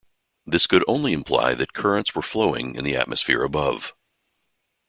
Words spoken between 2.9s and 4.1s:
atmosphere above.